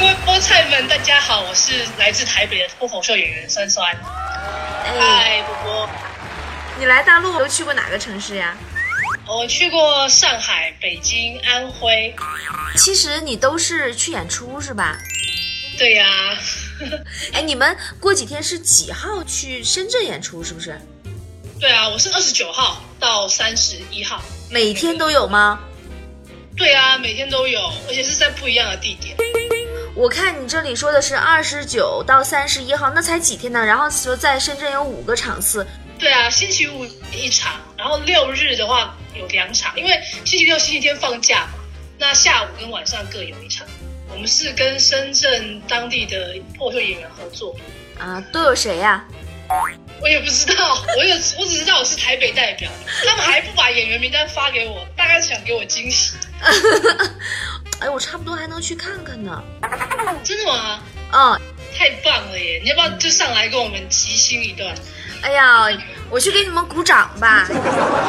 [0.00, 3.86] 各位菠菜们，大家好，我是来自台北的脱口秀演员酸酸。
[4.82, 5.90] 哎，嗨，波波，
[6.78, 8.56] 你来大陆都去过哪个城市呀？
[9.26, 12.16] 我去过上海、北京、安徽。
[12.78, 14.96] 其实你都是去演出是吧？
[15.76, 16.06] 对呀、
[17.34, 20.42] 哎，你们过几天是几号去深圳演出？
[20.42, 20.80] 是不是
[21.60, 24.22] 对啊，我是二十九号到三十一号。
[24.48, 25.60] 每天都有吗？
[26.56, 29.14] 对啊，每天都有，而且是在不一样的地点。
[30.00, 33.62] 我看你这里说的是二十九到三十一号，那才几天呢？
[33.62, 35.66] 然后说在深圳有五个场次，
[35.98, 39.90] 对啊，星期五一场，然后六日的话有两场，因为
[40.24, 41.58] 星期六、星期天放假嘛，
[41.98, 43.66] 那下午跟晚上各有一场。
[44.08, 47.54] 我们是跟深圳当地的破碎演员合作，
[47.98, 49.04] 啊，都有谁呀、
[50.00, 52.70] 我也不知道，我有我只知道我是台北代表，
[53.06, 56.14] 他们还不把演员名单发给我，大概是想给我惊喜。
[57.80, 59.42] 哎，我差不多还能去看看呢。
[60.22, 60.80] 真的吗？
[61.12, 61.40] 嗯，
[61.76, 62.60] 太棒了耶！
[62.62, 64.74] 你要不要就上来跟我们即兴一段？
[65.22, 65.66] 哎呀，
[66.08, 67.48] 我去给你们鼓掌吧。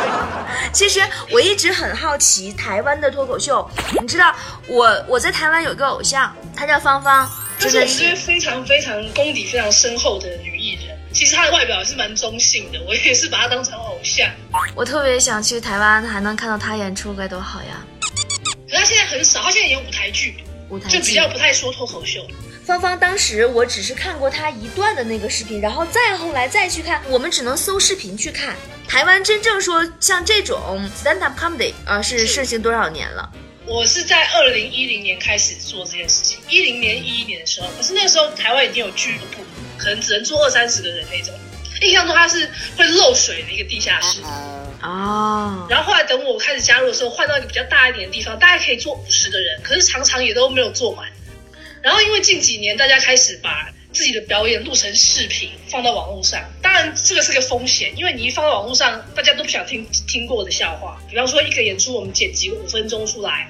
[0.72, 3.68] 其实我一直很好奇台湾的脱口秀，
[4.00, 4.34] 你知道
[4.66, 14.28] 我我在台湾有一个偶像，她叫芳芳，但真的是是我们非常非常功底非常深厚的女艺人，其实她的外表是蛮中性的，我也是把她当成偶像。
[14.74, 17.82] 我特别想去台湾，还能看到她演出，该多好呀！
[18.78, 20.36] 可是她现在很少，他现在演舞台剧，
[20.68, 22.24] 舞台剧就比较不太说脱口秀。
[22.64, 28.54] 芳芳当时我只是看过他一段的那个视频，然后再后来再去看，我们只能搜视频去看。
[28.86, 33.28] 台湾真正说像这种 stand up comedy 啊、是是盛行多少年了？
[33.66, 39.42] 我是在二零一零年开始做这件事情，一零年、一一年的时候，可是那个时候台湾已经有俱乐部，
[39.76, 41.34] 可能只能做二三十个人那种。
[41.82, 44.20] 印象中它是会漏水的一个地下室，
[44.82, 51.08] 哦，然后后来等我开始加入的时候，换到一个比较大一点的地方，大概可以坐五十个人，可是常常也都没有坐满。
[51.82, 61.00] 然后因为近几年大家开始把自己的表演录成视频放到网络上，当然这个是个风险，因为你一放到网络上，大家都不想听听过的笑话。
[61.08, 63.48] 比方说一个演出，我们剪辑五分钟出来，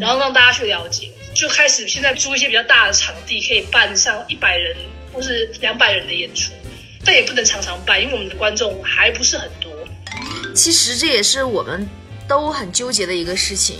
[0.00, 4.76] 然后让大家去了解，就开始现在租一些比较大的场地，可以办上一百人
[5.12, 6.52] 或是两百人的演出，
[7.08, 9.72] 但也不能常常办，因为我们的观众还不是很多。
[10.54, 11.88] 其实这也是我们
[12.28, 13.78] 都很纠结的一个事情。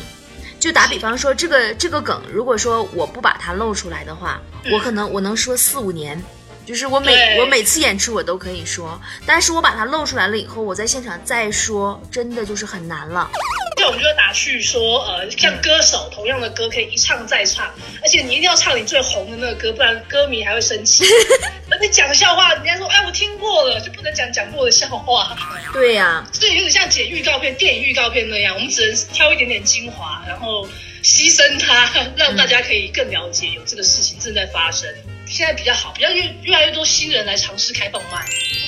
[0.58, 4.40] 就打比方说，这个这个梗，如果说我不把它露出来的话，
[4.72, 6.18] 我可能我能说四五年，
[6.64, 13.30] 就是我每我每次演出我都可以说，但是我把它露出来了以后，我在现场再说，真的就是很难了。
[13.76, 17.66] 所以我们就会打趣说，呃，像歌手同样的歌可以一唱再唱，
[18.02, 21.04] 而且你一定要唱你最红的那个歌，不然歌迷还会生气。
[21.78, 25.36] 而你讲笑话，人家说，哎，我听过了，就不能讲讲过的笑话。
[25.72, 30.66] 对呀、所以有点像剪预告片、电影预告片那样，我们只能挑一点点精华，然后
[31.04, 34.92] 牺牲它，让大家可以更了解有这个事情正在发生。
[35.24, 38.24] 现在比较好，比较越越来越多新人来尝试开放麦，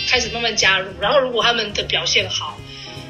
[0.08, 2.56] 开始慢慢加入，然后如果他们的表现好，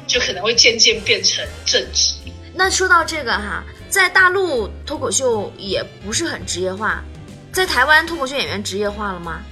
[0.07, 2.13] 就可能会渐渐变成正职。
[2.55, 7.03] 那说到这个哈，在大陆脱口秀也不是很职业化，
[7.51, 9.43] 在台湾脱口秀演员职业化了吗？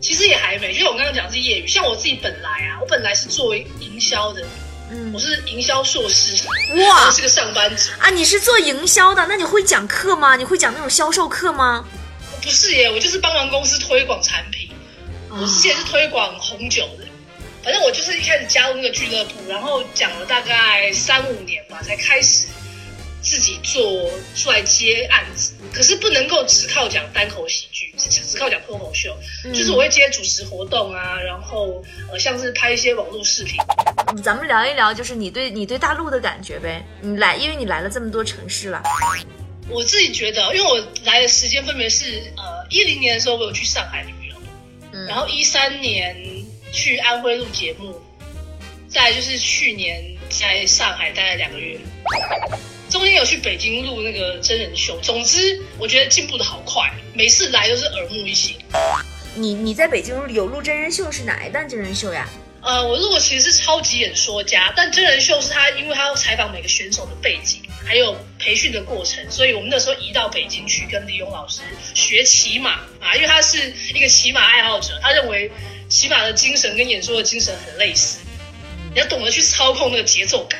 [0.00, 1.66] 其实也还没，就像我刚刚讲的是业余。
[1.66, 4.46] 像我自己本来啊，我本来是做营销的，
[4.90, 6.46] 嗯我，是营销硕士，
[6.86, 7.90] 哇我是个上班族。
[7.98, 10.36] 啊，你是做营销的，那你会讲课吗？
[10.36, 11.84] 你会讲那种销售课吗？
[12.42, 14.70] 不是耶，我就是帮忙公司推广产品。
[15.30, 17.04] 我之前是推广红酒的，
[17.62, 22.46] 反正我就是一开始加入那个俱乐部，然后讲了大概三五年吧，才开始
[23.20, 25.52] 自己做出来接案子。
[25.72, 27.67] 可是不能够只靠讲单口喜剧，只只
[28.38, 29.16] 靠讲脱口秀，
[29.52, 33.56] 就是我会接主持活动啊，然后呃像是拍一些网络视频。
[34.08, 36.82] 嗯咱们聊一聊，就是你对你对大陆的感觉呗。
[37.00, 38.82] 你来，因为你来了这么多城市了，
[39.68, 44.36] 我自己觉得，因为我来的时间分别是呃一零年的时候我有去上海旅游，
[44.92, 46.16] 嗯然后一三年
[46.72, 48.00] 去安徽录节目，
[48.88, 51.78] 再就是去年在上海待了两个月，
[52.88, 54.98] 中间有去北京录那个真人秀。
[55.02, 58.56] 总之，我觉得进步的好快，每次来都是耳目一新。
[59.34, 62.28] 你你在北京有录真人秀是哪一档真人秀呀？
[62.60, 71.60] 呃，我录的其实是超级演说家，但真人秀是他，因为他要采访每个选手的背景，还有培训的过程，所以我们那时候移到北京去跟李勇老师
[71.94, 75.50] 学骑马啊，因为他是一个骑马爱好者，他认为
[75.88, 78.18] 骑马的精神跟演说的精神很类似，
[78.92, 80.58] 你要懂得去操控那个节奏感。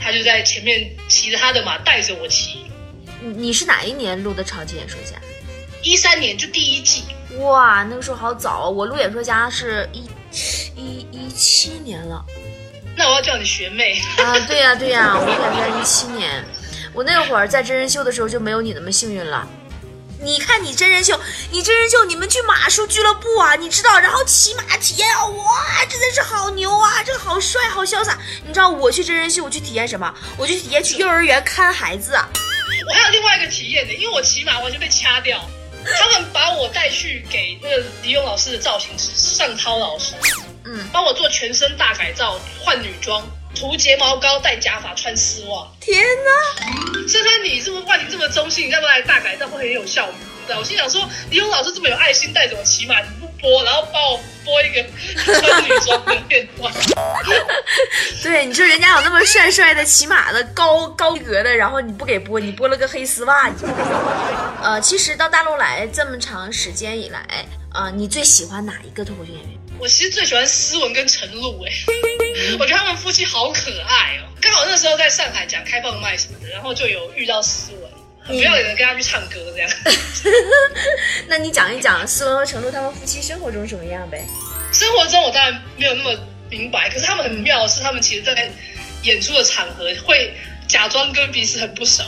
[0.00, 2.64] 他就在前面骑着他的马，带着我骑。
[3.20, 5.16] 你你是哪一年录的超级演说家？
[5.82, 7.04] 一三年就第一季，
[7.38, 10.08] 哇，那个时候好早哦，我录演说家是一
[10.76, 12.24] 一一七年了
[12.96, 13.98] 那我要叫你学妹。
[14.18, 16.44] 啊，对呀、对呀、我录演说家一七年，
[16.92, 19.48] 我那会儿在真人秀的时候就没有你那么幸运了。
[20.22, 21.18] 你看你真人秀，
[21.50, 28.18] 你真人秀，你们去马术俱乐部啊，你知道，然后骑马体验啊，哇，真的是好牛啊，这个好帅，好潇洒。
[28.46, 30.14] 你知道我去真人秀，我去体验什么？
[30.36, 32.12] 我去体验去幼儿园看孩子。
[32.12, 35.40] 我还有另外一个体验呢，因为我骑马完全被掐掉，
[35.98, 40.12] 他们把我带去给那个李勇老师的造型师尚涛老师，
[40.64, 43.24] 嗯，帮我做全身大改造，换女装。
[43.52, 46.89] 涂睫毛膏、戴假发、穿丝袜，天哪！
[47.10, 50.14] 珊珊，你这么外形这么中性，你再不来大改造会很有效果。
[50.46, 54.84] 对，我心想说，李勇老师这么有爱心，带着我骑马，你不播，然后帮我播一个
[55.24, 56.72] 穿女装的片段。
[58.22, 63.48] 对，你说人家有那么帅帅的骑马的高高格的，然后你不给播，你播了个黑丝袜。
[63.48, 63.54] 你
[64.62, 67.24] 呃，其实到大陆来这么长时间以来，
[67.74, 69.50] 呃，你最喜欢哪一个脱口秀演员？
[69.78, 71.70] 我其实最喜欢思文跟陈露，哎，
[72.58, 74.26] 我觉得他们夫妻好可爱哦。
[74.40, 77.90] 刚好那时候在上海讲开放麦什么的，然后就有遇到思文，
[78.20, 79.70] 很不要脸的跟他去唱歌这样。
[81.28, 84.24] 那你讲一讲思文和程璐他们夫妻生活中什么样呗？
[84.72, 88.50] 生活中我当然没有那么明白，可是他们很妙的是，他们其实在
[89.02, 90.34] 演出的场合会
[90.66, 92.02] 假装跟彼此很不熟。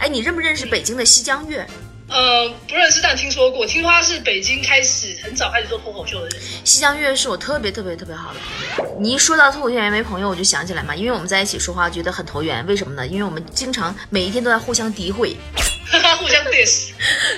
[0.00, 1.66] 哎，你认不认识北京的西江月？
[2.10, 3.64] 呃，不认识，但听说过。
[3.64, 6.40] 听说他是北京开始很早开始做脱口秀的人。
[6.64, 8.40] 西江月是我特别特别特别好的
[8.76, 8.96] 朋友。
[9.00, 12.66] 你一说到脱口秀演员没朋友，我就想起来嘛，因为我们在一起说话觉得很投缘。
[12.66, 13.06] 为什么呢？
[13.06, 15.36] 因为我们经常每一天都在互相诋毁，
[16.18, 16.90] 互相 diss。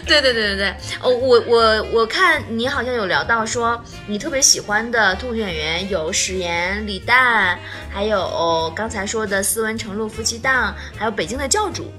[0.07, 0.75] 对对对对对。
[1.03, 7.59] 哦，我我我看你好像有聊到说你特别喜欢的脱口秀演员有史炎、李诞，
[7.93, 11.93] 还有刚才说的斯文、程璐夫妻档，还有北京的教主。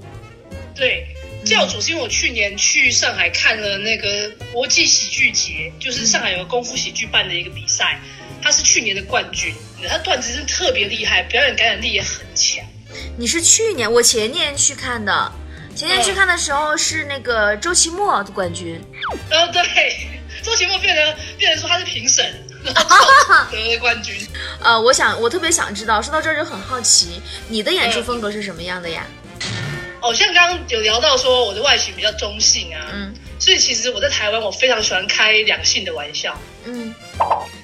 [0.74, 1.06] 对。
[1.44, 8.00] 教主是因为我去年去上海看了那个国际喜剧节，就是上海有个功夫喜剧办的一个比赛，
[8.42, 9.54] 他是去年的冠军，
[9.86, 12.64] 他段子真特别厉害，表演感染力也很强。
[13.18, 15.30] 你是去年，我前年去看的，
[15.76, 18.80] 前年去看的时候是那个周奇墨的冠军。
[19.28, 19.62] 呃，对，
[20.42, 22.24] 周奇墨变成变成说他是评审，
[22.64, 24.16] 得了冠军。
[24.64, 29.06] 呃，我想我特别想知道，说到这儿就很好奇，你的演出风格是什么样的呀？
[30.04, 36.94] 哦，像刚刚有聊到说我的外形比较中性啊，嗯，所以其实我在台湾我非常喜欢开两性的玩笑，嗯，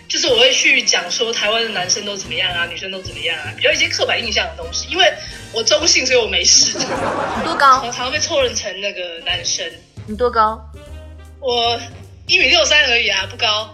[0.08, 4.87] 就是我会去讲说台湾的男生都怎么样啊，女生都怎么样啊，比较一些刻板印象的东西。
[4.90, 5.12] 因为
[5.52, 6.78] 我中性，所以我没事。
[6.78, 6.84] 你
[7.44, 7.81] 多高？
[7.82, 9.70] 常常被错认成那个男生。
[10.06, 10.58] 你多高？
[11.40, 11.78] 我
[12.26, 13.69] 一米六三而已啊，不高。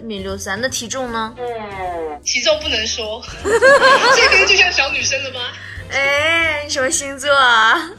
[0.00, 1.32] 一米六三，那体重呢？
[1.38, 5.52] 嗯体重不能说， 这个就像小女生了吗？
[5.90, 7.90] 哎，你什么星座啊？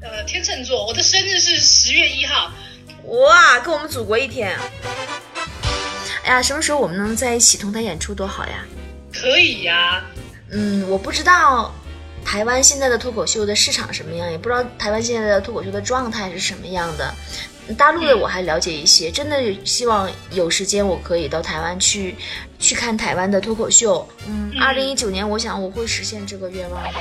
[0.00, 0.86] 呃，天秤座。
[0.86, 2.50] 我的生日是十月一号。
[3.04, 4.58] 哇，跟我们祖国一天。
[6.24, 8.64] 哎呀，什么时候我们能在一起同台演出多好呀？
[9.12, 10.02] 可以呀。
[10.50, 11.72] 嗯，我不知道
[12.24, 17.14] 台湾现在的脱口秀的市场什么样，也不知道台湾现在的脱口秀的状态是什么样的。
[17.78, 22.16] 大陆的我还了解一些，真的希望有时间我可以到台湾去，
[22.58, 24.06] 去看台湾的脱口秀。
[24.26, 26.98] 嗯，二零一九年我想我会实现这个愿望的。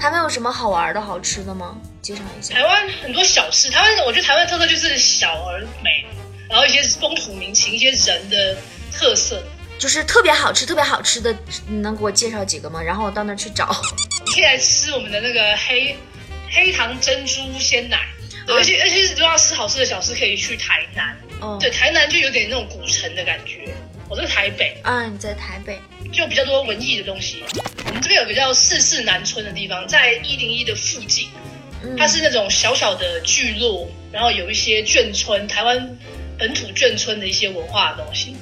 [0.00, 1.76] 台湾有什么好玩的好吃的吗？
[2.02, 2.54] 介绍一下。
[2.54, 6.04] 台湾很多小吃，台湾我觉得台湾特色就是小而美，
[6.48, 8.56] 然后一些风土民情，一些人的
[8.92, 9.40] 特色，
[9.78, 11.32] 就是特别好吃、特别好吃的，
[11.68, 12.82] 你能给我介绍几个吗？
[12.82, 13.70] 然后我到那去找。
[14.26, 15.96] 你可以来吃我们的那个黑
[16.50, 17.98] 黑糖珍珠鲜奶。
[18.54, 21.16] 而且而且，如果要吃好吃的小吃，可以去台南。
[21.40, 23.74] 哦，对，台南就有点那种古城的感觉。
[24.08, 24.76] 我在台北。
[24.82, 25.78] 啊，你在台北，
[26.12, 27.44] 就比较多文艺的东西。
[27.86, 31.28] 我们这边有个叫四四南村的地方，在一零一的附近，
[31.96, 35.96] 它是那种小小的聚落，然后有一些眷村，台湾
[36.38, 38.36] 本土眷村的一些文化的东西。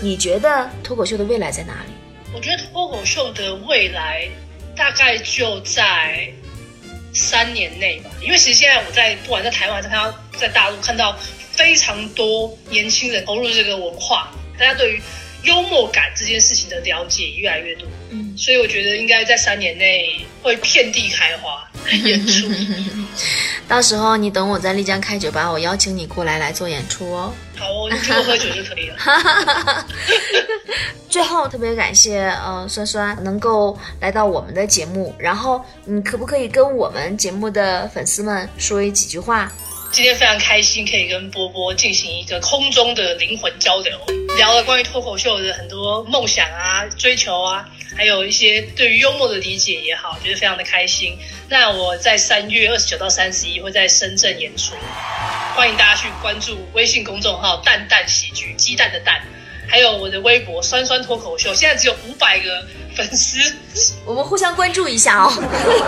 [0.00, 1.92] 你觉得脱口秀的未来在哪里？
[2.32, 4.28] 我觉得脱口秀的未来
[4.76, 6.32] 大概就在。
[7.18, 11.18] 三年内吧，因为其实现在我在不管在台湾还是看到在大陆看到
[11.52, 15.02] 非常多年轻人投入这个文化，大家对于
[15.42, 21.68] 幽默感这件事情的了解越来越多，嗯，所以我觉得应该在三年内会遍地开花
[22.04, 22.48] 演出。
[23.66, 27.34] 到时候你等我在丽江开酒吧，我邀请你过来来做演出哦。
[27.58, 28.96] 好哦，你多喝酒就可以了。
[31.08, 39.50] 最后特别感谢，嗯，酸酸能够来到我们的节目，然后你可不可以跟我们节目的粉丝们说一几句话？
[39.90, 43.98] 今天非常开心，可以跟波波进行一个空中的灵魂交流，
[44.38, 51.18] 聊了关于脱口秀的很多梦想啊、追求啊，还有一些对于幽默的理解也好，觉得非常的开心。
[51.48, 54.76] 那我在三月二十九到三十一会在深圳演出，
[55.56, 59.20] 欢迎大家去关注微信公众号“蛋蛋喜剧”，鸡蛋的蛋。
[59.68, 63.38] 还有我的微博酸酸脱口秀，现在只有五百个粉丝，
[64.04, 65.30] 我们互相关注一下哦，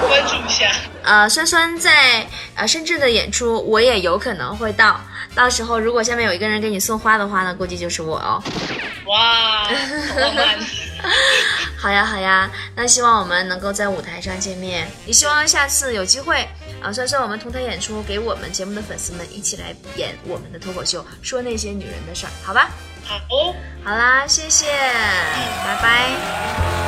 [0.09, 0.71] 关注一下。
[1.03, 5.01] 呃，酸酸在呃深圳的演出，我也有可能会到。
[5.35, 8.43] 到时候如果下面有一个人给你送花的话呢，估计就是我哦。
[9.07, 10.59] 哇，好浪漫。
[11.79, 16.47] 好呀好呀，那希望我们能够在舞台上见面，也希望下次有机会
[16.83, 22.69] 啊，算算我们同台演出，给我们节目的粉丝们一起来演我们的脱口秀，说那些女人的事儿，好吧？
[23.29, 23.55] 好。
[23.97, 26.80] 啦谢谢拜拜。